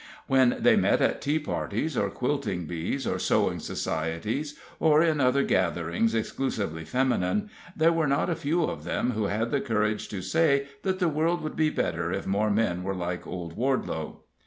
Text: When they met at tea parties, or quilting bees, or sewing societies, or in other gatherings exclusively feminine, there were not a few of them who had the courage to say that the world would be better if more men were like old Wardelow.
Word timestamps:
When 0.25 0.55
they 0.59 0.75
met 0.75 0.99
at 0.99 1.21
tea 1.21 1.37
parties, 1.37 1.95
or 1.95 2.09
quilting 2.09 2.65
bees, 2.65 3.05
or 3.05 3.19
sewing 3.19 3.59
societies, 3.59 4.57
or 4.79 5.03
in 5.03 5.21
other 5.21 5.43
gatherings 5.43 6.15
exclusively 6.15 6.83
feminine, 6.83 7.51
there 7.77 7.93
were 7.93 8.07
not 8.07 8.27
a 8.27 8.33
few 8.35 8.63
of 8.63 8.83
them 8.83 9.11
who 9.11 9.25
had 9.25 9.51
the 9.51 9.61
courage 9.61 10.09
to 10.09 10.23
say 10.23 10.65
that 10.81 10.97
the 10.97 11.07
world 11.07 11.41
would 11.43 11.55
be 11.55 11.69
better 11.69 12.11
if 12.11 12.25
more 12.25 12.49
men 12.49 12.81
were 12.81 12.95
like 12.95 13.27
old 13.27 13.55
Wardelow. 13.55 14.23